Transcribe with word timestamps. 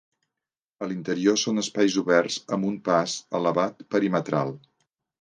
A 0.85 0.89
l'interior 0.93 1.37
són 1.41 1.63
espais 1.65 1.99
oberts 2.03 2.39
amb 2.57 2.69
un 2.73 2.83
pas 2.91 3.17
elevat 3.41 3.89
perimetral. 3.95 4.57